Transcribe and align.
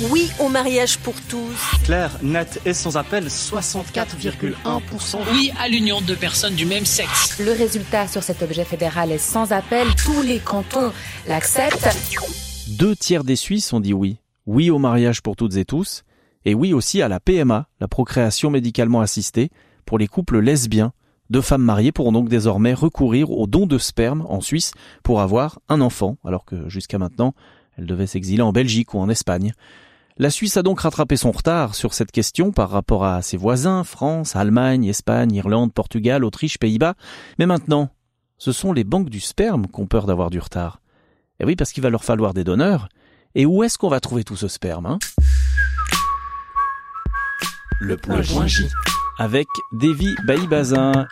Oui 0.00 0.30
au 0.38 0.48
mariage 0.48 0.96
pour 0.98 1.14
tous. 1.22 1.82
Claire, 1.82 2.16
net 2.22 2.60
et 2.64 2.72
sans 2.72 2.96
appel, 2.96 3.26
64,1%. 3.26 5.18
Oui 5.32 5.50
à 5.58 5.68
l'union 5.68 6.00
de 6.00 6.14
personnes 6.14 6.54
du 6.54 6.66
même 6.66 6.84
sexe. 6.84 7.40
Le 7.40 7.50
résultat 7.50 8.06
sur 8.06 8.22
cet 8.22 8.40
objet 8.42 8.64
fédéral 8.64 9.10
est 9.10 9.18
sans 9.18 9.50
appel. 9.50 9.88
Tous 9.96 10.22
les 10.22 10.38
cantons 10.38 10.92
l'acceptent. 11.26 11.88
Deux 12.78 12.94
tiers 12.94 13.24
des 13.24 13.34
Suisses 13.34 13.72
ont 13.72 13.80
dit 13.80 13.92
oui. 13.92 14.18
Oui 14.46 14.70
au 14.70 14.78
mariage 14.78 15.20
pour 15.20 15.34
toutes 15.34 15.56
et 15.56 15.64
tous. 15.64 16.04
Et 16.44 16.54
oui 16.54 16.72
aussi 16.72 17.02
à 17.02 17.08
la 17.08 17.18
PMA, 17.18 17.66
la 17.80 17.88
procréation 17.88 18.50
médicalement 18.50 19.00
assistée, 19.00 19.50
pour 19.84 19.98
les 19.98 20.06
couples 20.06 20.38
lesbiens. 20.38 20.92
Deux 21.28 21.42
femmes 21.42 21.64
mariées 21.64 21.90
pourront 21.90 22.12
donc 22.12 22.28
désormais 22.28 22.72
recourir 22.72 23.32
au 23.32 23.48
don 23.48 23.66
de 23.66 23.78
sperme 23.78 24.24
en 24.28 24.40
Suisse 24.40 24.74
pour 25.02 25.20
avoir 25.20 25.58
un 25.68 25.80
enfant, 25.80 26.18
alors 26.24 26.44
que 26.44 26.68
jusqu'à 26.68 26.98
maintenant, 26.98 27.34
elles 27.76 27.86
devaient 27.86 28.06
s'exiler 28.06 28.42
en 28.42 28.52
Belgique 28.52 28.94
ou 28.94 29.00
en 29.00 29.08
Espagne. 29.08 29.52
La 30.20 30.30
Suisse 30.30 30.56
a 30.56 30.64
donc 30.64 30.80
rattrapé 30.80 31.16
son 31.16 31.30
retard 31.30 31.76
sur 31.76 31.94
cette 31.94 32.10
question 32.10 32.50
par 32.50 32.70
rapport 32.70 33.04
à 33.04 33.22
ses 33.22 33.36
voisins, 33.36 33.84
France, 33.84 34.34
Allemagne, 34.34 34.84
Espagne, 34.84 35.32
Irlande, 35.32 35.72
Portugal, 35.72 36.24
Autriche, 36.24 36.58
Pays-Bas. 36.58 36.94
Mais 37.38 37.46
maintenant, 37.46 37.90
ce 38.36 38.50
sont 38.50 38.72
les 38.72 38.82
banques 38.82 39.10
du 39.10 39.20
sperme 39.20 39.68
qui 39.68 39.80
ont 39.80 39.86
peur 39.86 40.06
d'avoir 40.06 40.30
du 40.30 40.40
retard. 40.40 40.80
Et 41.38 41.44
oui, 41.44 41.54
parce 41.54 41.70
qu'il 41.70 41.84
va 41.84 41.90
leur 41.90 42.02
falloir 42.02 42.34
des 42.34 42.42
donneurs. 42.42 42.88
Et 43.36 43.46
où 43.46 43.62
est-ce 43.62 43.78
qu'on 43.78 43.88
va 43.88 44.00
trouver 44.00 44.24
tout 44.24 44.34
ce 44.34 44.48
sperme 44.48 44.86
hein? 44.86 44.98
Le 47.78 47.96
point 47.96 48.20
J. 48.20 48.64
Avec 49.20 49.46
Davy 49.70 50.16
Bailly-Bazin. 50.26 51.06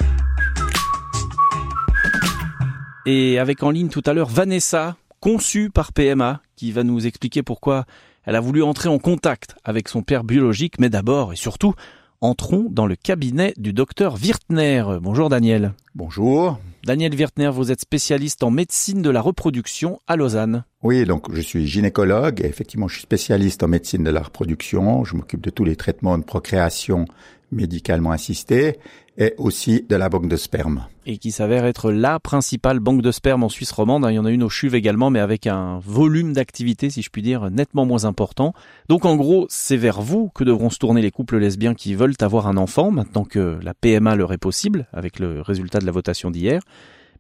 Et 3.06 3.38
avec 3.38 3.62
en 3.62 3.70
ligne 3.70 3.88
tout 3.88 4.02
à 4.04 4.12
l'heure 4.12 4.30
Vanessa, 4.30 4.96
conçue 5.20 5.70
par 5.70 5.92
PMA, 5.92 6.40
qui 6.56 6.72
va 6.72 6.82
nous 6.82 7.06
expliquer 7.06 7.44
pourquoi 7.44 7.84
elle 8.26 8.36
a 8.36 8.40
voulu 8.40 8.62
entrer 8.62 8.88
en 8.88 8.98
contact 8.98 9.54
avec 9.64 9.88
son 9.88 10.02
père 10.02 10.24
biologique, 10.24 10.80
mais 10.80 10.90
d'abord 10.90 11.32
et 11.32 11.36
surtout, 11.36 11.74
entrons 12.20 12.66
dans 12.68 12.86
le 12.86 12.96
cabinet 12.96 13.54
du 13.56 13.72
docteur 13.72 14.16
Wirtner. 14.16 14.84
Bonjour 15.00 15.28
Daniel. 15.28 15.74
Bonjour. 15.94 16.58
Daniel 16.84 17.14
Wirtner, 17.14 17.50
vous 17.50 17.70
êtes 17.70 17.80
spécialiste 17.80 18.42
en 18.42 18.50
médecine 18.50 19.00
de 19.00 19.10
la 19.10 19.20
reproduction 19.20 20.00
à 20.06 20.16
Lausanne. 20.16 20.64
Oui, 20.82 21.04
donc 21.04 21.32
je 21.32 21.40
suis 21.40 21.66
gynécologue 21.66 22.40
et 22.40 22.46
effectivement 22.46 22.88
je 22.88 22.94
suis 22.94 23.02
spécialiste 23.02 23.62
en 23.62 23.68
médecine 23.68 24.02
de 24.04 24.10
la 24.10 24.22
reproduction. 24.22 25.04
Je 25.04 25.16
m'occupe 25.16 25.40
de 25.40 25.50
tous 25.50 25.64
les 25.64 25.76
traitements 25.76 26.18
de 26.18 26.24
procréation 26.24 27.06
médicalement 27.50 28.10
assistés 28.10 28.78
et 29.18 29.34
aussi 29.38 29.84
de 29.88 29.96
la 29.96 30.08
banque 30.08 30.28
de 30.28 30.36
sperme. 30.36 30.86
Et 31.06 31.18
qui 31.18 31.30
s'avère 31.30 31.64
être 31.64 31.90
la 31.90 32.20
principale 32.20 32.80
banque 32.80 33.02
de 33.02 33.10
sperme 33.10 33.44
en 33.44 33.48
Suisse 33.48 33.70
romande. 33.72 34.06
Il 34.10 34.14
y 34.14 34.18
en 34.18 34.24
a 34.24 34.30
une 34.30 34.42
au 34.42 34.50
CHUV 34.50 34.76
également, 34.76 35.10
mais 35.10 35.20
avec 35.20 35.46
un 35.46 35.78
volume 35.78 36.32
d'activité, 36.32 36.90
si 36.90 37.02
je 37.02 37.10
puis 37.10 37.22
dire, 37.22 37.50
nettement 37.50 37.86
moins 37.86 38.04
important. 38.04 38.52
Donc 38.88 39.04
en 39.04 39.16
gros, 39.16 39.46
c'est 39.48 39.76
vers 39.76 40.02
vous 40.02 40.30
que 40.34 40.44
devront 40.44 40.70
se 40.70 40.78
tourner 40.78 41.00
les 41.00 41.10
couples 41.10 41.38
lesbiens 41.38 41.74
qui 41.74 41.94
veulent 41.94 42.14
avoir 42.20 42.46
un 42.46 42.56
enfant, 42.56 42.90
maintenant 42.90 43.24
que 43.24 43.58
la 43.62 43.74
PMA 43.74 44.16
leur 44.16 44.32
est 44.32 44.38
possible, 44.38 44.86
avec 44.92 45.18
le 45.18 45.40
résultat 45.40 45.78
de 45.78 45.86
la 45.86 45.92
votation 45.92 46.30
d'hier. 46.30 46.60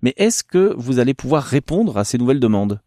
Mais 0.02 0.12
est-ce 0.16 0.44
que 0.44 0.74
vous 0.76 0.98
allez 0.98 1.14
pouvoir 1.14 1.42
répondre 1.42 1.96
à 1.96 2.04
ces 2.04 2.18
nouvelles 2.18 2.40
demandes? 2.40 2.80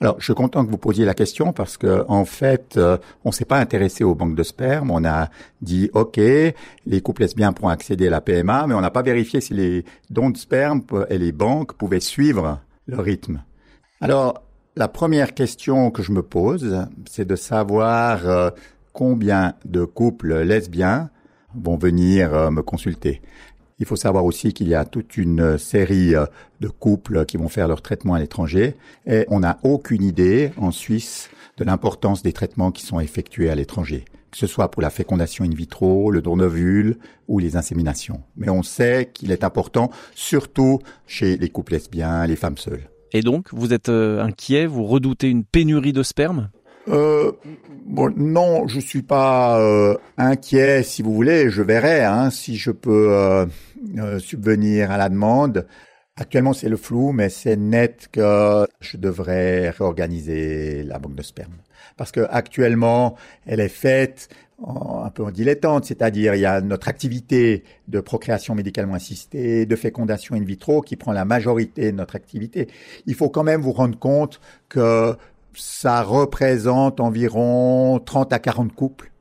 Alors, 0.00 0.20
je 0.20 0.26
suis 0.26 0.34
content 0.34 0.64
que 0.64 0.70
vous 0.70 0.78
posiez 0.78 1.04
la 1.04 1.14
question 1.14 1.52
parce 1.52 1.76
que 1.76 2.04
en 2.06 2.24
fait, 2.24 2.76
euh, 2.76 2.98
on 3.24 3.32
s'est 3.32 3.44
pas 3.44 3.58
intéressé 3.58 4.04
aux 4.04 4.14
banques 4.14 4.36
de 4.36 4.44
sperme. 4.44 4.92
On 4.92 5.04
a 5.04 5.28
dit 5.60 5.90
OK, 5.92 6.18
les 6.18 7.00
couples 7.02 7.22
lesbiens 7.22 7.52
pourront 7.52 7.70
accéder 7.70 8.06
à 8.06 8.10
la 8.10 8.20
PMA, 8.20 8.68
mais 8.68 8.74
on 8.74 8.80
n'a 8.80 8.92
pas 8.92 9.02
vérifié 9.02 9.40
si 9.40 9.54
les 9.54 9.84
dons 10.08 10.30
de 10.30 10.36
sperme 10.36 10.82
et 11.10 11.18
les 11.18 11.32
banques 11.32 11.72
pouvaient 11.72 11.98
suivre 11.98 12.60
le 12.86 13.00
rythme. 13.00 13.42
Alors, 14.00 14.40
la 14.76 14.86
première 14.86 15.34
question 15.34 15.90
que 15.90 16.04
je 16.04 16.12
me 16.12 16.22
pose, 16.22 16.86
c'est 17.10 17.26
de 17.26 17.34
savoir 17.34 18.28
euh, 18.28 18.50
combien 18.92 19.54
de 19.64 19.84
couples 19.84 20.42
lesbiens 20.42 21.10
vont 21.56 21.76
venir 21.76 22.32
euh, 22.32 22.50
me 22.52 22.62
consulter. 22.62 23.20
Il 23.80 23.86
faut 23.86 23.96
savoir 23.96 24.24
aussi 24.24 24.52
qu'il 24.52 24.68
y 24.68 24.74
a 24.74 24.84
toute 24.84 25.16
une 25.16 25.56
série 25.56 26.14
euh, 26.14 26.26
de 26.60 26.68
couples 26.68 27.24
qui 27.26 27.36
vont 27.36 27.48
faire 27.48 27.68
leur 27.68 27.80
traitement 27.80 28.14
à 28.14 28.18
l'étranger 28.18 28.74
et 29.06 29.24
on 29.28 29.40
n'a 29.40 29.58
aucune 29.62 30.02
idée 30.02 30.50
en 30.56 30.72
Suisse 30.72 31.30
de 31.58 31.64
l'importance 31.64 32.22
des 32.22 32.32
traitements 32.32 32.72
qui 32.72 32.84
sont 32.84 32.98
effectués 33.00 33.50
à 33.50 33.54
l'étranger, 33.54 34.04
que 34.30 34.38
ce 34.38 34.46
soit 34.46 34.70
pour 34.70 34.82
la 34.82 34.90
fécondation 34.90 35.44
in 35.44 35.54
vitro, 35.54 36.10
le 36.10 36.22
don 36.22 36.36
d'ovules 36.36 36.98
ou 37.28 37.38
les 37.38 37.56
inséminations. 37.56 38.22
Mais 38.36 38.50
on 38.50 38.62
sait 38.62 39.10
qu'il 39.12 39.30
est 39.30 39.44
important, 39.44 39.90
surtout 40.14 40.80
chez 41.06 41.36
les 41.36 41.48
couples 41.48 41.72
lesbiens, 41.72 42.26
les 42.26 42.36
femmes 42.36 42.58
seules. 42.58 42.88
Et 43.12 43.22
donc, 43.22 43.48
vous 43.52 43.72
êtes 43.72 43.88
euh, 43.88 44.22
inquiet, 44.22 44.66
vous 44.66 44.84
redoutez 44.84 45.28
une 45.28 45.44
pénurie 45.44 45.92
de 45.92 46.02
sperme? 46.02 46.50
Euh, 46.90 47.32
bon, 47.86 48.12
non, 48.16 48.66
je 48.66 48.80
suis 48.80 49.02
pas 49.02 49.60
euh, 49.60 49.96
inquiet, 50.16 50.82
si 50.82 51.02
vous 51.02 51.12
voulez. 51.12 51.50
Je 51.50 51.62
verrai 51.62 52.04
hein, 52.04 52.30
si 52.30 52.56
je 52.56 52.70
peux 52.70 53.12
euh, 53.12 53.46
euh, 53.96 54.18
subvenir 54.18 54.90
à 54.90 54.98
la 54.98 55.08
demande. 55.08 55.66
Actuellement, 56.16 56.52
c'est 56.52 56.68
le 56.68 56.76
flou, 56.76 57.12
mais 57.12 57.28
c'est 57.28 57.56
net 57.56 58.08
que 58.10 58.66
je 58.80 58.96
devrais 58.96 59.70
réorganiser 59.70 60.82
la 60.82 60.98
banque 60.98 61.14
de 61.14 61.22
sperme 61.22 61.54
parce 61.98 62.12
que 62.12 62.26
actuellement, 62.30 63.16
elle 63.44 63.60
est 63.60 63.68
faite 63.68 64.30
un 64.66 65.10
peu 65.10 65.24
en 65.24 65.30
dilettante, 65.30 65.84
c'est-à-dire 65.84 66.34
il 66.34 66.40
y 66.40 66.46
a 66.46 66.60
notre 66.60 66.88
activité 66.88 67.62
de 67.86 68.00
procréation 68.00 68.54
médicalement 68.54 68.94
assistée, 68.94 69.66
de 69.66 69.76
fécondation 69.76 70.34
in 70.34 70.42
vitro 70.42 70.80
qui 70.80 70.96
prend 70.96 71.12
la 71.12 71.24
majorité 71.24 71.92
de 71.92 71.96
notre 71.96 72.16
activité. 72.16 72.68
Il 73.06 73.14
faut 73.14 73.28
quand 73.28 73.44
même 73.44 73.60
vous 73.60 73.72
rendre 73.72 73.98
compte 73.98 74.40
que 74.68 75.16
ça 75.54 76.02
représente 76.02 76.98
environ 76.98 78.00
30 78.00 78.32
à 78.32 78.38
40 78.38 78.74
couples. 78.74 79.12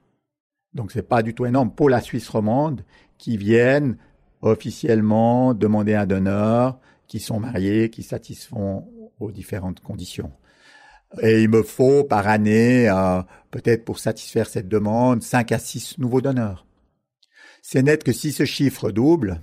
Donc 0.73 0.91
c'est 0.91 1.07
pas 1.07 1.21
du 1.21 1.35
tout 1.35 1.45
énorme 1.45 1.71
pour 1.71 1.89
la 1.89 2.01
Suisse 2.01 2.29
romande 2.29 2.83
qui 3.17 3.37
viennent 3.37 3.97
officiellement 4.41 5.53
demander 5.53 5.95
un 5.95 6.05
donneur, 6.05 6.79
qui 7.07 7.19
sont 7.19 7.39
mariés, 7.39 7.89
qui 7.89 8.03
satisfont 8.03 8.87
aux 9.19 9.31
différentes 9.31 9.79
conditions. 9.79 10.31
Et 11.21 11.41
il 11.41 11.49
me 11.49 11.63
faut 11.63 12.03
par 12.03 12.27
année, 12.27 12.89
euh, 12.89 13.21
peut-être 13.49 13.85
pour 13.85 13.99
satisfaire 13.99 14.47
cette 14.47 14.67
demande, 14.67 15.23
5 15.23 15.51
à 15.53 15.59
6 15.59 15.99
nouveaux 15.99 16.21
donneurs. 16.21 16.65
C'est 17.61 17.81
net 17.81 18.03
que 18.03 18.11
si 18.11 18.31
ce 18.31 18.45
chiffre 18.45 18.91
double, 18.91 19.41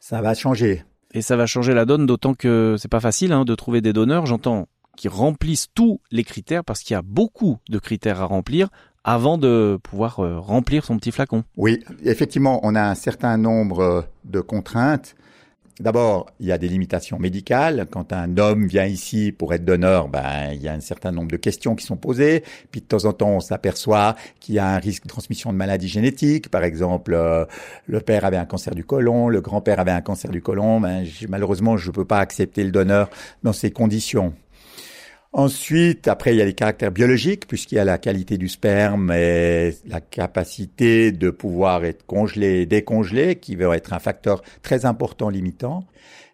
ça 0.00 0.22
va 0.22 0.34
changer. 0.34 0.84
Et 1.12 1.22
ça 1.22 1.36
va 1.36 1.46
changer 1.46 1.74
la 1.74 1.84
donne, 1.84 2.06
d'autant 2.06 2.34
que 2.34 2.76
c'est 2.78 2.88
pas 2.88 3.00
facile 3.00 3.32
hein, 3.32 3.44
de 3.44 3.54
trouver 3.54 3.80
des 3.80 3.92
donneurs. 3.92 4.26
J'entends 4.26 4.68
qui 4.96 5.08
remplissent 5.08 5.68
tous 5.74 6.00
les 6.12 6.24
critères 6.24 6.64
parce 6.64 6.82
qu'il 6.82 6.94
y 6.94 6.96
a 6.96 7.02
beaucoup 7.02 7.58
de 7.68 7.78
critères 7.78 8.20
à 8.20 8.26
remplir 8.26 8.68
avant 9.04 9.38
de 9.38 9.78
pouvoir 9.82 10.20
euh, 10.20 10.38
remplir 10.38 10.84
son 10.84 10.98
petit 10.98 11.12
flacon. 11.12 11.44
Oui, 11.56 11.84
effectivement, 12.04 12.60
on 12.62 12.74
a 12.74 12.82
un 12.82 12.94
certain 12.94 13.36
nombre 13.36 13.80
euh, 13.80 14.00
de 14.24 14.40
contraintes. 14.40 15.14
D'abord, 15.80 16.26
il 16.38 16.46
y 16.46 16.52
a 16.52 16.58
des 16.58 16.68
limitations 16.68 17.18
médicales. 17.18 17.86
Quand 17.90 18.12
un 18.12 18.38
homme 18.38 18.66
vient 18.66 18.86
ici 18.86 19.32
pour 19.32 19.52
être 19.54 19.64
donneur, 19.64 20.08
ben, 20.08 20.52
il 20.52 20.62
y 20.62 20.68
a 20.68 20.72
un 20.72 20.80
certain 20.80 21.10
nombre 21.10 21.32
de 21.32 21.36
questions 21.36 21.74
qui 21.74 21.84
sont 21.84 21.96
posées. 21.96 22.44
Puis 22.70 22.80
de 22.80 22.86
temps 22.86 23.06
en 23.06 23.12
temps, 23.12 23.30
on 23.30 23.40
s'aperçoit 23.40 24.14
qu'il 24.38 24.54
y 24.54 24.60
a 24.60 24.68
un 24.68 24.78
risque 24.78 25.02
de 25.02 25.08
transmission 25.08 25.52
de 25.52 25.58
maladies 25.58 25.88
génétiques. 25.88 26.48
Par 26.48 26.62
exemple, 26.62 27.12
euh, 27.12 27.44
le 27.86 28.00
père 28.00 28.24
avait 28.24 28.36
un 28.36 28.44
cancer 28.44 28.76
du 28.76 28.84
côlon, 28.84 29.28
le 29.28 29.40
grand-père 29.40 29.80
avait 29.80 29.90
un 29.90 30.00
cancer 30.00 30.30
du 30.30 30.40
côlon. 30.40 30.80
Ben, 30.80 31.04
malheureusement, 31.28 31.76
je 31.76 31.88
ne 31.88 31.92
peux 31.92 32.04
pas 32.04 32.18
accepter 32.18 32.62
le 32.62 32.70
donneur 32.70 33.10
dans 33.42 33.52
ces 33.52 33.72
conditions. 33.72 34.32
Ensuite, 35.36 36.06
après, 36.06 36.32
il 36.32 36.38
y 36.38 36.42
a 36.42 36.44
les 36.44 36.54
caractères 36.54 36.92
biologiques, 36.92 37.48
puisqu'il 37.48 37.74
y 37.74 37.78
a 37.80 37.84
la 37.84 37.98
qualité 37.98 38.38
du 38.38 38.48
sperme 38.48 39.10
et 39.10 39.74
la 39.84 40.00
capacité 40.00 41.10
de 41.10 41.28
pouvoir 41.30 41.84
être 41.84 42.06
congelé 42.06 42.60
et 42.60 42.66
décongelé, 42.66 43.34
qui 43.34 43.56
va 43.56 43.76
être 43.76 43.92
un 43.92 43.98
facteur 43.98 44.42
très 44.62 44.86
important 44.86 45.30
limitant. 45.30 45.86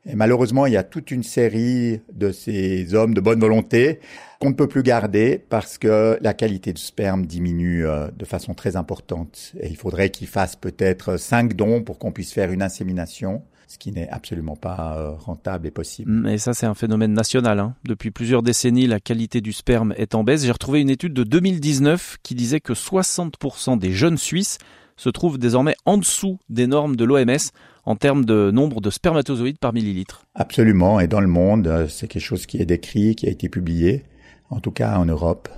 Et 0.07 0.15
malheureusement, 0.15 0.67
il 0.67 0.73
y 0.73 0.79
a 0.79 0.83
toute 0.83 1.11
une 1.11 1.23
série 1.23 2.01
de 2.13 2.33
ces 2.33 2.95
hommes 2.95 3.13
de 3.13 3.21
bonne 3.21 3.41
volonté 3.41 4.01
qu'on 4.41 4.49
ne 4.51 4.55
peut 4.55 4.69
plus 4.69 4.83
garder 4.83 5.45
parce 5.49 5.77
que 5.77 6.19
la 6.23 6.33
qualité 6.33 6.73
du 6.73 6.81
sperme 6.81 7.27
diminue 7.27 7.87
euh, 7.87 8.09
de 8.17 8.25
façon 8.25 8.55
très 8.55 8.77
importante. 8.77 9.53
Et 9.61 9.69
il 9.69 9.77
faudrait 9.77 10.11
qu'ils 10.11 10.27
fassent 10.27 10.57
peut-être 10.57 11.19
cinq 11.19 11.55
dons 11.55 11.83
pour 11.83 11.99
qu'on 11.99 12.13
puisse 12.13 12.33
faire 12.33 12.51
une 12.51 12.63
insémination 12.63 13.43
ce 13.71 13.79
qui 13.79 13.93
n'est 13.93 14.09
absolument 14.09 14.57
pas 14.57 14.97
euh, 14.99 15.11
rentable 15.13 15.69
et 15.69 15.71
possible. 15.71 16.11
Mais 16.11 16.39
ça, 16.39 16.55
c'est 16.55 16.67
un 16.67 16.75
phénomène 16.75 17.13
national. 17.13 17.61
Hein. 17.61 17.77
Depuis 17.85 18.11
plusieurs 18.11 18.43
décennies, 18.43 18.89
la 18.89 18.99
qualité 18.99 19.41
du 19.41 19.53
sperme 19.53 19.95
est 19.97 20.17
en 20.17 20.25
baisse. 20.25 20.45
J'ai 20.45 20.51
retrouvé 20.51 20.81
une 20.81 20.91
étude 20.91 21.15
de 21.15 21.23
2019 21.23 22.17
qui 22.25 22.35
disait 22.35 22.59
que 22.59 22.73
60% 22.73 23.79
des 23.79 23.93
jeunes 23.93 24.19
Suisses 24.19 24.59
se 24.97 25.09
trouvent 25.09 25.39
désormais 25.39 25.77
en 25.87 25.99
dessous 25.99 26.41
des 26.49 26.67
normes 26.67 26.97
de 26.97 27.05
l'OMS 27.05 27.53
en 27.91 27.97
termes 27.97 28.25
de 28.25 28.53
nombre 28.53 28.81
de 28.81 28.89
spermatozoïdes 28.89 29.59
par 29.59 29.73
millilitre. 29.73 30.23
Absolument, 30.37 31.01
et 31.01 31.09
dans 31.09 31.21
le 31.21 31.27
monde, 31.27 31.67
euh, 31.67 31.89
c'est 31.89 32.07
quelque 32.07 32.23
chose 32.23 32.47
qui 32.47 32.59
est 32.63 32.65
décrit, 32.65 33.17
qui 33.17 33.27
a 33.27 33.31
été 33.31 33.49
publié. 33.49 34.05
En 34.51 34.61
tout 34.61 34.73
cas 34.73 34.97
en 34.97 35.05
Europe. 35.05 35.49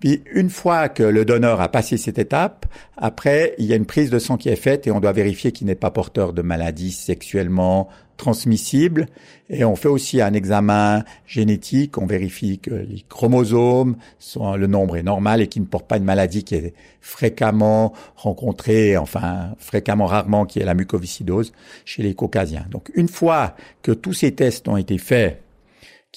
Puis 0.00 0.22
une 0.32 0.50
fois 0.50 0.88
que 0.88 1.02
le 1.02 1.24
donneur 1.24 1.60
a 1.60 1.68
passé 1.68 1.96
cette 1.96 2.18
étape, 2.18 2.66
après 2.96 3.54
il 3.58 3.66
y 3.66 3.72
a 3.72 3.76
une 3.76 3.86
prise 3.86 4.10
de 4.10 4.18
sang 4.18 4.36
qui 4.36 4.48
est 4.48 4.56
faite 4.56 4.86
et 4.86 4.90
on 4.90 5.00
doit 5.00 5.12
vérifier 5.12 5.52
qu'il 5.52 5.66
n'est 5.66 5.74
pas 5.74 5.90
porteur 5.90 6.32
de 6.32 6.42
maladies 6.42 6.92
sexuellement 6.92 7.88
transmissibles. 8.16 9.06
Et 9.48 9.64
on 9.64 9.76
fait 9.76 9.88
aussi 9.88 10.20
un 10.20 10.34
examen 10.34 11.04
génétique, 11.26 11.96
on 11.98 12.06
vérifie 12.06 12.58
que 12.58 12.70
les 12.70 13.04
chromosomes 13.08 13.96
sont 14.18 14.54
le 14.56 14.66
nombre 14.66 14.96
est 14.96 15.02
normal 15.02 15.40
et 15.40 15.46
qu'il 15.46 15.62
ne 15.62 15.66
porte 15.66 15.86
pas 15.86 15.96
une 15.96 16.04
maladie 16.04 16.44
qui 16.44 16.54
est 16.56 16.74
fréquemment 17.00 17.94
rencontrée, 18.16 18.96
enfin 18.96 19.54
fréquemment 19.58 20.06
rarement, 20.06 20.44
qui 20.44 20.60
est 20.60 20.64
la 20.64 20.74
mucoviscidose 20.74 21.52
chez 21.84 22.02
les 22.02 22.14
caucasiens. 22.14 22.66
Donc 22.70 22.90
une 22.94 23.08
fois 23.08 23.54
que 23.82 23.92
tous 23.92 24.12
ces 24.12 24.34
tests 24.34 24.68
ont 24.68 24.76
été 24.76 24.98
faits, 24.98 25.42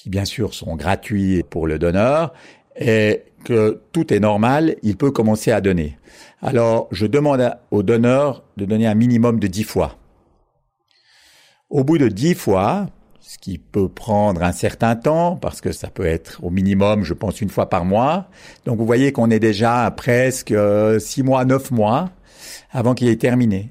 qui 0.02 0.10
bien 0.10 0.24
sûr 0.24 0.52
sont 0.52 0.74
gratuits 0.74 1.44
pour 1.48 1.68
le 1.68 1.78
donneur, 1.78 2.34
et 2.74 3.22
que 3.44 3.82
tout 3.92 4.12
est 4.12 4.18
normal, 4.18 4.74
il 4.82 4.96
peut 4.96 5.12
commencer 5.12 5.52
à 5.52 5.60
donner. 5.60 5.96
Alors, 6.40 6.88
je 6.90 7.06
demande 7.06 7.54
au 7.70 7.84
donneur 7.84 8.42
de 8.56 8.64
donner 8.64 8.88
un 8.88 8.96
minimum 8.96 9.38
de 9.38 9.46
10 9.46 9.62
fois. 9.62 9.96
Au 11.70 11.84
bout 11.84 11.98
de 11.98 12.08
10 12.08 12.34
fois, 12.34 12.88
ce 13.20 13.38
qui 13.38 13.58
peut 13.58 13.88
prendre 13.88 14.42
un 14.42 14.50
certain 14.50 14.96
temps, 14.96 15.36
parce 15.36 15.60
que 15.60 15.70
ça 15.70 15.86
peut 15.88 16.04
être 16.04 16.42
au 16.42 16.50
minimum, 16.50 17.04
je 17.04 17.14
pense, 17.14 17.40
une 17.40 17.50
fois 17.50 17.68
par 17.68 17.84
mois. 17.84 18.28
Donc, 18.64 18.78
vous 18.78 18.86
voyez 18.86 19.12
qu'on 19.12 19.30
est 19.30 19.38
déjà 19.38 19.88
presque 19.96 20.52
6 20.98 21.22
mois, 21.22 21.44
9 21.44 21.70
mois 21.70 22.10
avant 22.72 22.94
qu'il 22.94 23.06
ait 23.06 23.14
terminé. 23.14 23.70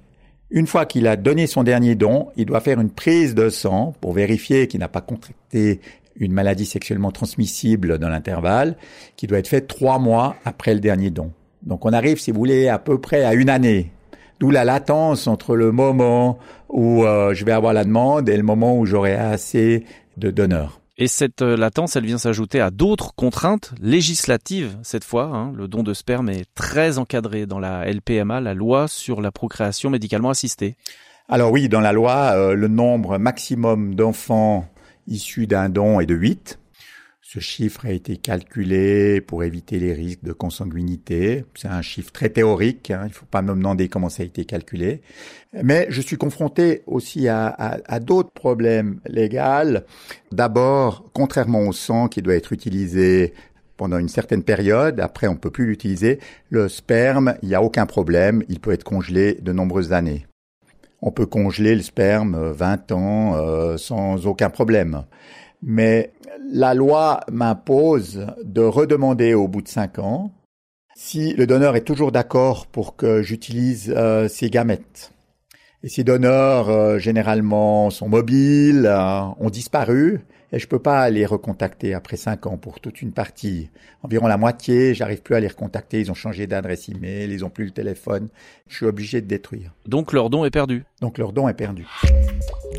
Une 0.50 0.68
fois 0.68 0.86
qu'il 0.86 1.08
a 1.08 1.18
donné 1.18 1.46
son 1.48 1.64
dernier 1.64 1.96
don, 1.96 2.30
il 2.38 2.46
doit 2.46 2.62
faire 2.62 2.80
une 2.80 2.90
prise 2.90 3.36
de 3.36 3.50
sang 3.50 3.94
pour 4.00 4.14
vérifier 4.14 4.68
qu'il 4.68 4.80
n'a 4.80 4.90
pas 4.90 5.02
contracté 5.02 5.82
une 6.16 6.34
maladie 6.34 6.66
sexuellement 6.66 7.12
transmissible 7.12 7.98
dans 7.98 8.10
l'intervalle, 8.10 8.76
qui 9.16 9.28
doit 9.28 9.40
être 9.40 9.48
faite 9.48 9.68
trois 9.68 10.00
mois 10.00 10.36
après 10.46 10.74
le 10.74 10.80
dernier 10.80 11.10
don. 11.10 11.32
Donc 11.64 11.86
on 11.86 11.94
arrive, 11.94 12.20
si 12.20 12.32
vous 12.32 12.40
voulez, 12.40 12.68
à 12.68 12.80
peu 12.80 13.00
près 13.00 13.24
à 13.24 13.34
une 13.34 13.50
année. 13.50 13.92
D'où 14.40 14.50
la 14.50 14.66
latence 14.66 15.28
entre 15.28 15.56
le 15.56 15.72
moment 15.72 16.40
où 16.70 17.04
euh, 17.04 17.34
je 17.34 17.46
vais 17.46 17.52
avoir 17.52 17.74
la 17.74 17.84
demande 17.84 18.28
et 18.28 18.36
le 18.36 18.44
moment 18.44 18.76
où 18.78 18.86
j'aurai 18.86 19.14
assez 19.14 19.86
de 20.18 20.32
donneurs. 20.32 20.82
Et 20.98 21.08
cette 21.08 21.42
euh, 21.42 21.56
latence, 21.56 21.96
elle 21.96 22.06
vient 22.06 22.18
s'ajouter 22.18 22.60
à 22.60 22.70
d'autres 22.70 23.14
contraintes 23.16 23.74
législatives 23.82 24.78
cette 24.84 25.04
fois. 25.04 25.26
Hein. 25.26 25.54
Le 25.56 25.68
don 25.68 25.84
de 25.84 25.94
sperme 25.94 26.30
est 26.30 26.46
très 26.56 26.98
encadré 26.98 27.46
dans 27.46 27.60
la 27.60 27.86
LPMA, 27.92 28.42
la 28.42 28.54
loi 28.54 28.88
sur 28.88 29.22
la 29.22 29.32
procréation 29.32 29.90
médicalement 29.90 30.30
assistée. 30.30 30.76
Alors 31.30 31.52
oui, 31.52 31.70
dans 31.70 31.80
la 31.80 31.94
loi, 31.94 32.34
euh, 32.36 32.56
le 32.56 32.68
nombre 32.68 33.18
maximum 33.18 33.96
d'enfants 33.96 34.66
issu 35.08 35.48
d'un 35.48 35.70
don 35.70 36.00
est 36.00 36.06
de 36.06 36.16
8. 36.16 36.60
Ce 37.34 37.40
chiffre 37.40 37.86
a 37.86 37.92
été 37.92 38.18
calculé 38.18 39.22
pour 39.22 39.46
éviter 39.46 39.80
les 39.80 39.94
risques 39.94 40.24
de 40.24 40.34
consanguinité. 40.34 41.46
C'est 41.56 41.70
un 41.70 41.82
chiffre 41.82 42.12
très 42.12 42.30
théorique, 42.30 42.92
hein, 42.92 43.04
il 43.04 43.10
ne 43.10 43.14
faut 43.14 43.26
pas 43.26 43.42
me 43.42 43.54
demander 43.54 43.88
comment 43.88 44.10
ça 44.10 44.24
a 44.24 44.26
été 44.26 44.44
calculé. 44.44 45.02
Mais 45.64 45.88
je 45.90 46.02
suis 46.02 46.18
confronté 46.18 46.84
aussi 46.88 47.30
à, 47.30 47.48
à 47.48 48.00
d'autres 48.02 48.32
problèmes 48.32 49.00
légaux. 49.06 49.80
D'abord, 50.34 51.10
contrairement 51.14 51.68
au 51.68 51.72
sang 51.72 52.10
qui 52.10 52.22
doit 52.22 52.36
être 52.36 52.52
utilisé 52.52 53.34
pendant 53.78 53.98
une 53.98 54.10
certaine 54.10 54.44
période, 54.44 55.00
après 55.00 55.28
on 55.28 55.34
ne 55.34 55.40
peut 55.40 55.52
plus 55.52 55.68
l'utiliser, 55.68 56.20
le 56.50 56.68
sperme, 56.68 57.36
il 57.44 57.48
n'y 57.48 57.56
a 57.56 57.64
aucun 57.64 57.86
problème, 57.86 58.44
il 58.50 58.60
peut 58.60 58.72
être 58.72 58.84
congelé 58.84 59.36
de 59.42 59.54
nombreuses 59.54 59.94
années 59.94 60.26
on 61.02 61.12
peut 61.12 61.26
congeler 61.26 61.76
le 61.76 61.82
sperme 61.82 62.52
20 62.52 62.92
ans 62.92 63.36
euh, 63.36 63.78
sans 63.78 64.28
aucun 64.28 64.50
problème. 64.50 65.04
Mais 65.64 66.14
la 66.52 66.74
loi 66.74 67.22
m'impose 67.32 68.28
de 68.44 68.62
redemander 68.62 69.34
au 69.34 69.48
bout 69.48 69.62
de 69.62 69.68
5 69.68 70.00
ans 70.00 70.32
si 70.96 71.34
le 71.34 71.48
donneur 71.48 71.76
est 71.76 71.82
toujours 71.82 72.12
d'accord 72.12 72.68
pour 72.68 72.96
que 72.96 73.22
j'utilise 73.22 73.92
euh, 73.96 74.28
ces 74.28 74.50
gamètes. 74.50 75.12
Et 75.84 75.90
ces 75.90 76.04
donneurs, 76.04 76.70
euh, 76.70 77.00
généralement, 77.00 77.90
sont 77.90 78.08
mobiles, 78.08 78.88
ont 79.40 79.50
disparu, 79.50 80.22
et 80.52 80.60
je 80.60 80.68
peux 80.68 80.80
pas 80.80 81.10
les 81.10 81.26
recontacter 81.26 81.94
après 81.94 82.18
cinq 82.18 82.46
ans 82.46 82.58
pour 82.58 82.80
toute 82.80 83.02
une 83.02 83.12
partie. 83.12 83.70
Environ 84.04 84.28
la 84.28 84.38
moitié, 84.38 84.94
j'arrive 84.94 85.22
plus 85.22 85.36
à 85.36 85.40
les 85.40 85.48
recontacter. 85.48 86.02
Ils 86.02 86.12
ont 86.12 86.16
changé 86.16 86.48
d'adresse 86.48 86.90
email, 86.90 87.32
ils 87.32 87.46
ont 87.46 87.50
plus 87.50 87.66
le 87.66 87.72
téléphone. 87.72 88.28
Je 88.68 88.78
suis 88.78 88.86
obligé 88.86 89.22
de 89.22 89.28
détruire. 89.28 89.72
Donc 89.86 90.12
leur 90.12 90.30
don 90.30 90.44
est 90.44 90.52
perdu. 90.52 90.84
Donc 91.02 91.18
leur 91.18 91.32
don 91.32 91.48
est 91.48 91.54
perdu. 91.54 91.88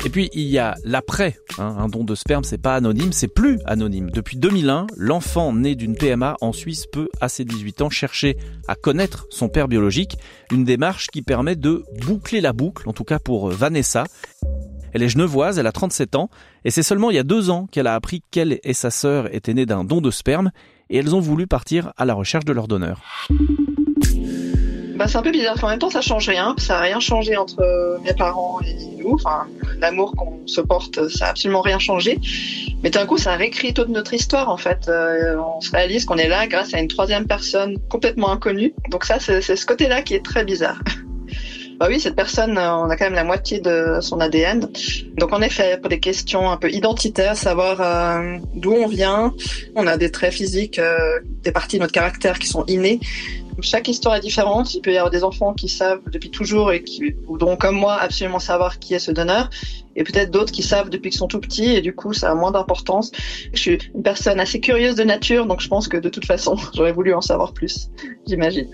Et 0.05 0.09
puis 0.09 0.29
il 0.33 0.47
y 0.47 0.59
a 0.59 0.75
l'après. 0.83 1.37
Hein. 1.57 1.75
Un 1.79 1.87
don 1.87 2.03
de 2.03 2.15
sperme, 2.15 2.43
c'est 2.43 2.57
pas 2.57 2.75
anonyme, 2.75 3.11
c'est 3.11 3.27
plus 3.27 3.59
anonyme. 3.65 4.09
Depuis 4.11 4.37
2001, 4.37 4.87
l'enfant 4.97 5.53
né 5.53 5.75
d'une 5.75 5.95
PMA 5.95 6.35
en 6.41 6.51
Suisse 6.51 6.85
peut, 6.91 7.09
à 7.21 7.29
ses 7.29 7.45
18 7.45 7.81
ans, 7.81 7.89
chercher 7.89 8.37
à 8.67 8.75
connaître 8.75 9.27
son 9.29 9.49
père 9.49 9.67
biologique. 9.67 10.17
Une 10.51 10.63
démarche 10.63 11.07
qui 11.07 11.21
permet 11.21 11.55
de 11.55 11.83
boucler 12.05 12.41
la 12.41 12.53
boucle, 12.53 12.87
en 12.87 12.93
tout 12.93 13.03
cas 13.03 13.19
pour 13.19 13.49
Vanessa, 13.49 14.03
elle 14.93 15.03
est 15.03 15.09
genevoise, 15.09 15.59
elle 15.59 15.67
a 15.67 15.71
37 15.71 16.15
ans, 16.15 16.29
et 16.65 16.71
c'est 16.71 16.83
seulement 16.83 17.09
il 17.09 17.15
y 17.15 17.19
a 17.19 17.23
deux 17.23 17.49
ans 17.49 17.67
qu'elle 17.71 17.87
a 17.87 17.95
appris 17.95 18.21
qu'elle 18.31 18.59
et 18.63 18.73
sa 18.73 18.91
sœur 18.91 19.33
étaient 19.33 19.53
nées 19.53 19.65
d'un 19.65 19.83
don 19.83 20.01
de 20.01 20.11
sperme, 20.11 20.51
et 20.89 20.97
elles 20.97 21.15
ont 21.15 21.19
voulu 21.19 21.47
partir 21.47 21.91
à 21.97 22.05
la 22.05 22.13
recherche 22.13 22.45
de 22.45 22.53
leur 22.53 22.67
donneur. 22.67 23.01
Bah, 24.95 25.07
c'est 25.07 25.17
un 25.17 25.23
peu 25.23 25.31
bizarre, 25.31 25.61
en 25.63 25.69
même 25.69 25.79
temps 25.79 25.89
ça 25.89 26.01
change 26.01 26.29
rien, 26.29 26.53
ça 26.57 26.75
n'a 26.75 26.81
rien 26.81 26.99
changé 26.99 27.35
entre 27.35 27.99
mes 28.03 28.13
parents 28.13 28.59
et 28.61 29.01
nous, 29.01 29.15
enfin 29.15 29.47
l'amour 29.79 30.13
qu'on 30.15 30.45
se 30.45 30.61
porte, 30.61 31.09
ça 31.09 31.25
n'a 31.25 31.31
absolument 31.31 31.61
rien 31.61 31.79
changé, 31.79 32.19
mais 32.83 32.91
d'un 32.91 33.07
coup 33.07 33.17
ça 33.17 33.35
réécrit 33.35 33.73
toute 33.73 33.89
notre 33.89 34.13
histoire 34.13 34.49
en 34.49 34.57
fait, 34.57 34.87
euh, 34.87 35.35
on 35.57 35.61
se 35.61 35.71
réalise 35.71 36.05
qu'on 36.05 36.17
est 36.17 36.27
là 36.27 36.45
grâce 36.47 36.75
à 36.75 36.79
une 36.79 36.87
troisième 36.87 37.25
personne 37.25 37.77
complètement 37.89 38.31
inconnue, 38.31 38.73
donc 38.91 39.05
ça 39.05 39.19
c'est 39.19 39.41
ce 39.41 39.65
côté-là 39.65 40.03
qui 40.03 40.13
est 40.13 40.23
très 40.23 40.45
bizarre. 40.45 40.79
Bah 41.83 41.89
oui, 41.89 41.99
cette 41.99 42.15
personne, 42.15 42.57
euh, 42.57 42.77
on 42.77 42.89
a 42.89 42.95
quand 42.95 43.03
même 43.03 43.13
la 43.13 43.25
moitié 43.25 43.59
de 43.59 43.97
son 43.99 44.21
ADN. 44.21 44.69
Donc 45.17 45.33
en 45.33 45.41
effet, 45.41 45.77
pour 45.77 45.89
des 45.89 45.99
questions 45.99 46.49
un 46.49 46.55
peu 46.55 46.71
identitaires, 46.71 47.35
savoir 47.35 47.81
euh, 47.81 48.37
d'où 48.55 48.71
on 48.71 48.87
vient, 48.87 49.33
on 49.75 49.85
a 49.85 49.97
des 49.97 50.09
traits 50.09 50.33
physiques, 50.33 50.79
euh, 50.79 51.19
des 51.43 51.51
parties 51.51 51.75
de 51.75 51.81
notre 51.81 51.91
caractère 51.91 52.39
qui 52.39 52.47
sont 52.47 52.63
innés. 52.67 53.01
Chaque 53.61 53.87
histoire 53.87 54.15
est 54.15 54.19
différente. 54.19 54.73
Il 54.73 54.81
peut 54.81 54.91
y 54.91 54.97
avoir 54.97 55.11
des 55.11 55.23
enfants 55.23 55.53
qui 55.53 55.69
savent 55.69 56.01
depuis 56.11 56.31
toujours 56.31 56.71
et 56.71 56.83
qui 56.83 57.13
voudront, 57.27 57.55
comme 57.55 57.75
moi, 57.75 57.95
absolument 57.95 58.39
savoir 58.39 58.79
qui 58.79 58.93
est 58.93 58.99
ce 58.99 59.11
donneur. 59.11 59.49
Et 59.95 60.03
peut-être 60.03 60.31
d'autres 60.31 60.51
qui 60.51 60.63
savent 60.63 60.89
depuis 60.89 61.11
qu'ils 61.11 61.19
sont 61.19 61.27
tout 61.27 61.39
petits 61.39 61.75
et 61.75 61.81
du 61.81 61.93
coup, 61.93 62.13
ça 62.13 62.31
a 62.31 62.35
moins 62.35 62.51
d'importance. 62.51 63.11
Je 63.53 63.59
suis 63.59 63.77
une 63.93 64.03
personne 64.03 64.39
assez 64.39 64.59
curieuse 64.59 64.95
de 64.95 65.03
nature, 65.03 65.45
donc 65.45 65.61
je 65.61 65.67
pense 65.67 65.87
que 65.87 65.97
de 65.97 66.09
toute 66.09 66.25
façon, 66.25 66.55
j'aurais 66.75 66.93
voulu 66.93 67.13
en 67.13 67.21
savoir 67.21 67.53
plus, 67.53 67.89
j'imagine. 68.27 68.67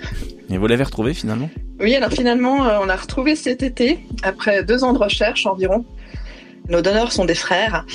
Et 0.50 0.58
vous 0.58 0.68
l'avez 0.68 0.84
retrouvé 0.84 1.14
finalement? 1.14 1.50
Oui, 1.80 1.96
alors 1.96 2.12
finalement, 2.12 2.66
euh, 2.66 2.80
on 2.82 2.90
a 2.90 2.96
retrouvé 2.96 3.36
cet 3.36 3.64
été, 3.64 4.00
après 4.24 4.64
deux 4.64 4.84
ans 4.84 4.94
de 4.94 4.98
recherche 4.98 5.46
environ. 5.46 5.86
Nos 6.70 6.82
donneurs 6.82 7.12
sont 7.12 7.26
des 7.26 7.36
frères 7.36 7.86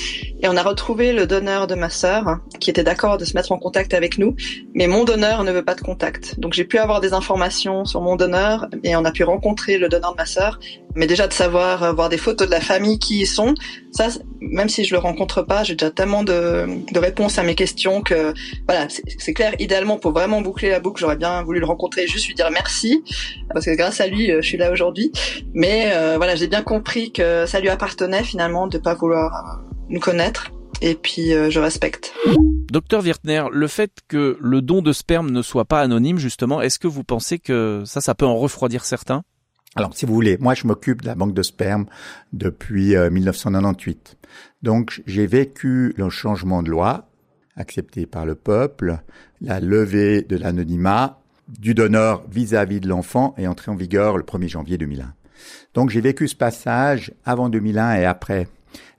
et 0.45 0.49
on 0.49 0.59
a 0.59 0.63
retrouvé 0.63 1.15
le 1.15 1.27
donneur 1.27 1.67
de 1.67 1.75
ma 1.75 1.89
sœur 1.89 2.41
qui 2.61 2.69
était 2.69 2.85
d'accord 2.85 3.17
de 3.17 3.25
se 3.25 3.35
mettre 3.35 3.51
en 3.51 3.59
contact 3.59 3.95
avec 3.95 4.19
nous, 4.19 4.37
mais 4.75 4.87
mon 4.87 5.05
donneur 5.05 5.43
ne 5.43 5.51
veut 5.51 5.65
pas 5.65 5.75
de 5.75 5.81
contact. 5.81 6.39
Donc 6.39 6.53
j'ai 6.53 6.65
pu 6.65 6.77
avoir 6.77 7.01
des 7.01 7.15
informations 7.15 7.87
sur 7.87 8.03
mon 8.03 8.15
donneur 8.15 8.69
et 8.83 8.95
on 8.95 9.07
a 9.07 9.11
pu 9.11 9.25
rencontrer 9.25 9.79
le 9.79 9.89
donneur 9.89 10.13
de 10.13 10.19
ma 10.19 10.27
sœur, 10.27 10.61
mais 10.95 11.07
déjà 11.07 11.29
de 11.29 11.33
savoir 11.33 11.83
euh, 11.83 11.93
voir 11.93 12.11
des 12.11 12.19
photos 12.19 12.47
de 12.47 12.53
la 12.53 12.61
famille 12.61 12.99
qui 12.99 13.23
y 13.23 13.27
sont, 13.27 13.55
ça 13.91 14.09
même 14.43 14.69
si 14.69 14.85
je 14.85 14.95
le 14.95 14.99
rencontre 14.99 15.41
pas, 15.41 15.65
j'ai 15.65 15.77
déjà 15.77 15.91
tellement 15.91 16.23
de, 16.23 16.67
de, 16.93 16.99
réponses 16.99 17.39
à 17.39 17.43
mes 17.43 17.55
questions 17.55 18.03
que 18.03 18.35
voilà, 18.69 18.87
c'est 19.19 19.33
clair 19.33 19.55
idéalement 19.59 19.97
pour 19.97 20.13
vraiment 20.13 20.43
boucler 20.43 20.69
la 20.69 20.79
boucle, 20.79 21.01
j'aurais 21.01 21.17
bien 21.17 21.43
voulu 21.43 21.59
le 21.59 21.67
rencontrer 21.67 22.03
et 22.03 22.07
juste 22.07 22.27
lui 22.27 22.35
dire 22.35 22.51
merci. 22.51 23.03
Parce 23.55 23.65
que 23.65 23.75
grâce 23.75 24.03
à 24.03 24.09
lui 24.09 24.31
euh, 24.31 24.43
je 24.43 24.47
suis 24.47 24.59
là 24.59 24.71
aujourd'hui, 24.71 25.11
mais 25.55 25.93
euh, 25.95 26.19
voilà, 26.19 26.37
j'ai 26.37 26.49
bien 26.49 26.63
compris 26.63 27.13
que 27.13 27.47
ça 27.47 27.61
lui 27.61 27.71
appartenait 27.71 28.25
finalement 28.25 28.67
de 28.67 28.77
pas 28.77 28.93
vouloir 28.93 29.63
nous 29.89 30.01
connaître. 30.01 30.51
Et 30.81 30.95
puis 30.95 31.33
euh, 31.33 31.51
je 31.51 31.61
respecte. 31.61 32.13
Docteur 32.71 33.03
Wirtner, 33.03 33.45
le 33.53 33.69
fait 33.69 33.93
que 34.09 34.37
le 34.41 34.61
don 34.61 34.83
de 34.83 34.93
sperme 34.93 35.31
ne 35.31 35.43
soit 35.43 35.65
pas 35.65 35.81
anonyme, 35.81 36.19
justement, 36.19 36.61
est-ce 36.61 36.79
que 36.79 36.89
vous 36.89 37.05
pensez 37.05 37.39
que 37.39 37.83
ça, 37.87 38.01
ça 38.01 38.15
peut 38.15 38.27
en 38.27 38.37
refroidir 38.37 38.85
certains? 38.85 39.23
Alors, 39.77 39.95
si 39.95 40.07
vous 40.07 40.15
voulez, 40.15 40.37
moi, 40.39 40.55
je 40.55 40.67
m'occupe 40.67 41.03
de 41.03 41.07
la 41.07 41.15
banque 41.15 41.35
de 41.35 41.43
sperme 41.43 41.87
depuis 42.33 42.95
1998. 42.97 44.17
Euh, 44.17 44.27
Donc, 44.63 45.03
j'ai 45.07 45.27
vécu 45.27 45.95
le 45.97 46.09
changement 46.11 46.63
de 46.63 46.71
loi 46.71 47.09
accepté 47.57 48.07
par 48.07 48.27
le 48.27 48.35
peuple, 48.35 48.99
la 49.41 49.61
levée 49.61 50.23
de 50.23 50.37
l'anonymat 50.37 51.21
du 51.49 51.75
donneur 51.75 52.25
vis-à-vis 52.29 52.81
de 52.81 52.89
l'enfant 52.89 53.35
est 53.37 53.47
entrée 53.47 53.71
en 53.71 53.77
vigueur 53.77 54.17
le 54.17 54.25
1er 54.25 54.49
janvier 54.49 54.79
2001. 54.79 55.13
Donc, 55.75 55.91
j'ai 55.91 56.01
vécu 56.01 56.29
ce 56.29 56.37
passage 56.37 57.13
avant 57.25 57.49
2001 57.49 57.97
et 57.97 58.05
après 58.05 58.49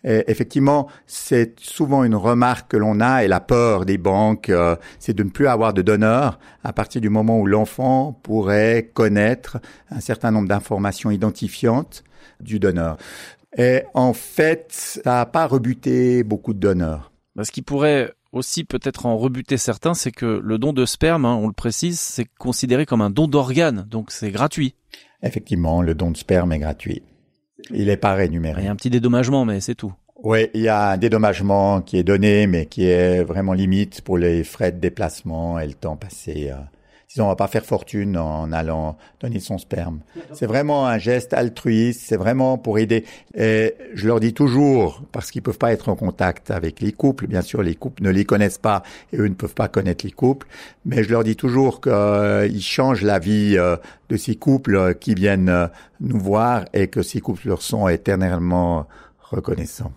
effectivement, 0.03 0.87
c'est 1.07 1.59
souvent 1.59 2.03
une 2.03 2.15
remarque 2.15 2.71
que 2.71 2.77
l'on 2.77 2.99
a 2.99 3.23
et 3.23 3.27
la 3.27 3.39
peur 3.39 3.85
des 3.85 3.97
banques, 3.97 4.49
euh, 4.49 4.75
c'est 4.99 5.13
de 5.13 5.23
ne 5.23 5.29
plus 5.29 5.47
avoir 5.47 5.73
de 5.73 5.81
donneurs 5.81 6.39
à 6.63 6.73
partir 6.73 7.01
du 7.01 7.09
moment 7.09 7.39
où 7.39 7.45
l'enfant 7.45 8.19
pourrait 8.23 8.91
connaître 8.93 9.57
un 9.89 9.99
certain 9.99 10.31
nombre 10.31 10.47
d'informations 10.47 11.11
identifiantes 11.11 12.03
du 12.39 12.59
donneur. 12.59 12.97
Et 13.57 13.83
en 13.93 14.13
fait, 14.13 14.67
ça 14.69 15.01
n'a 15.05 15.25
pas 15.25 15.47
rebuté 15.47 16.23
beaucoup 16.23 16.53
de 16.53 16.59
donneurs. 16.59 17.11
Ce 17.41 17.51
qui 17.51 17.61
pourrait 17.61 18.13
aussi 18.31 18.63
peut-être 18.63 19.05
en 19.05 19.17
rebuter 19.17 19.57
certains, 19.57 19.93
c'est 19.93 20.11
que 20.11 20.41
le 20.43 20.57
don 20.57 20.73
de 20.73 20.85
sperme, 20.85 21.25
hein, 21.25 21.35
on 21.41 21.47
le 21.47 21.53
précise, 21.53 21.99
c'est 21.99 22.27
considéré 22.37 22.85
comme 22.85 23.01
un 23.01 23.09
don 23.09 23.27
d'organe, 23.27 23.87
donc 23.89 24.11
c'est 24.11 24.31
gratuit. 24.31 24.75
Effectivement, 25.23 25.81
le 25.81 25.95
don 25.95 26.11
de 26.11 26.17
sperme 26.17 26.51
est 26.51 26.59
gratuit. 26.59 27.01
Il 27.71 27.85
n'est 27.85 27.97
pas 27.97 28.13
rémunéré. 28.13 28.61
Il 28.61 28.65
y 28.65 28.67
a 28.67 28.71
un 28.71 28.75
petit 28.75 28.89
dédommagement, 28.89 29.45
mais 29.45 29.59
c'est 29.59 29.75
tout. 29.75 29.93
Oui, 30.23 30.47
il 30.53 30.61
y 30.61 30.67
a 30.67 30.91
un 30.91 30.97
dédommagement 30.97 31.81
qui 31.81 31.97
est 31.97 32.03
donné, 32.03 32.47
mais 32.47 32.65
qui 32.65 32.85
est 32.85 33.23
vraiment 33.23 33.53
limite 33.53 34.01
pour 34.01 34.17
les 34.17 34.43
frais 34.43 34.71
de 34.71 34.79
déplacement 34.79 35.59
et 35.59 35.67
le 35.67 35.73
temps 35.73 35.97
passé. 35.97 36.49
Euh, 36.51 36.55
disons, 37.09 37.25
on 37.25 37.29
va 37.29 37.35
pas 37.35 37.47
faire 37.47 37.65
fortune 37.65 38.17
en 38.17 38.51
allant 38.51 38.97
donner 39.19 39.39
son 39.39 39.57
sperme. 39.57 39.99
C'est 40.33 40.45
vraiment 40.45 40.87
un 40.87 40.97
geste 40.97 41.33
altruiste, 41.33 42.01
c'est 42.05 42.17
vraiment 42.17 42.57
pour 42.57 42.79
aider. 42.79 43.05
Et 43.35 43.75
je 43.93 44.07
leur 44.07 44.19
dis 44.19 44.33
toujours, 44.33 45.01
parce 45.11 45.31
qu'ils 45.31 45.41
peuvent 45.41 45.57
pas 45.57 45.71
être 45.71 45.89
en 45.89 45.95
contact 45.95 46.51
avec 46.51 46.81
les 46.81 46.91
couples, 46.91 47.27
bien 47.27 47.41
sûr, 47.41 47.63
les 47.63 47.75
couples 47.75 48.03
ne 48.03 48.09
les 48.09 48.25
connaissent 48.25 48.57
pas 48.57 48.83
et 49.13 49.17
eux 49.17 49.27
ne 49.27 49.33
peuvent 49.33 49.53
pas 49.53 49.67
connaître 49.67 50.05
les 50.05 50.11
couples, 50.11 50.47
mais 50.85 51.03
je 51.03 51.09
leur 51.09 51.23
dis 51.23 51.35
toujours 51.35 51.81
qu'ils 51.81 52.61
changent 52.61 53.03
la 53.03 53.19
vie 53.19 53.55
euh, 53.57 53.77
de 54.09 54.17
ces 54.17 54.35
couples 54.35 54.95
qui 54.95 55.13
viennent 55.13 55.49
euh, 55.49 55.67
nous 55.99 56.19
voir 56.19 56.65
et 56.73 56.87
que 56.87 57.01
ces 57.01 57.21
couples 57.21 57.47
leur 57.47 57.61
sont 57.61 57.87
éternellement 57.87 58.87
reconnaissants. 59.31 59.91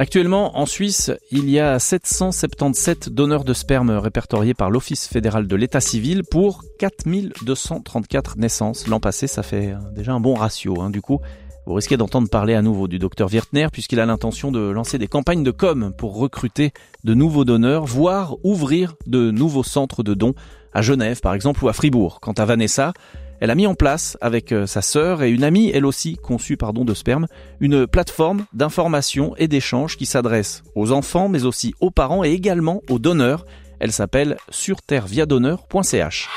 Actuellement, 0.00 0.58
en 0.58 0.64
Suisse, 0.64 1.12
il 1.30 1.50
y 1.50 1.60
a 1.60 1.78
777 1.78 3.10
donneurs 3.10 3.44
de 3.44 3.52
sperme 3.52 3.90
répertoriés 3.90 4.54
par 4.54 4.70
l'Office 4.70 5.06
fédéral 5.06 5.46
de 5.46 5.54
l'état 5.56 5.82
civil 5.82 6.22
pour 6.24 6.64
4234 6.78 8.38
naissances. 8.38 8.86
L'an 8.86 8.98
passé, 8.98 9.26
ça 9.26 9.42
fait 9.42 9.74
déjà 9.92 10.14
un 10.14 10.20
bon 10.20 10.32
ratio. 10.32 10.80
Hein. 10.80 10.88
Du 10.88 11.02
coup, 11.02 11.20
vous 11.66 11.74
risquez 11.74 11.98
d'entendre 11.98 12.30
parler 12.30 12.54
à 12.54 12.62
nouveau 12.62 12.88
du 12.88 12.98
docteur 12.98 13.28
Wirtner 13.28 13.66
puisqu'il 13.70 14.00
a 14.00 14.06
l'intention 14.06 14.50
de 14.50 14.70
lancer 14.70 14.96
des 14.96 15.06
campagnes 15.06 15.42
de 15.42 15.50
com 15.50 15.92
pour 15.94 16.16
recruter 16.16 16.72
de 17.04 17.12
nouveaux 17.12 17.44
donneurs, 17.44 17.84
voire 17.84 18.36
ouvrir 18.42 18.94
de 19.06 19.30
nouveaux 19.30 19.64
centres 19.64 20.02
de 20.02 20.14
dons 20.14 20.32
à 20.72 20.80
Genève 20.80 21.20
par 21.20 21.34
exemple 21.34 21.62
ou 21.62 21.68
à 21.68 21.74
Fribourg. 21.74 22.20
Quant 22.22 22.32
à 22.32 22.46
Vanessa, 22.46 22.94
elle 23.40 23.50
a 23.50 23.54
mis 23.54 23.66
en 23.66 23.74
place, 23.74 24.18
avec 24.20 24.52
euh, 24.52 24.66
sa 24.66 24.82
sœur 24.82 25.22
et 25.22 25.30
une 25.30 25.44
amie, 25.44 25.70
elle 25.70 25.86
aussi 25.86 26.16
conçue 26.16 26.58
de 26.60 26.94
sperme, 26.94 27.26
une 27.60 27.86
plateforme 27.86 28.44
d'information 28.52 29.34
et 29.38 29.48
d'échange 29.48 29.96
qui 29.96 30.06
s'adresse 30.06 30.62
aux 30.74 30.92
enfants, 30.92 31.28
mais 31.28 31.44
aussi 31.44 31.74
aux 31.80 31.90
parents 31.90 32.22
et 32.22 32.32
également 32.32 32.82
aux 32.90 32.98
donneurs. 32.98 33.46
Elle 33.80 33.92
s'appelle 33.92 34.36
surterreviadonneur.ch. 34.50 36.28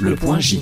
Le 0.00 0.16
point 0.16 0.40
J. 0.40 0.60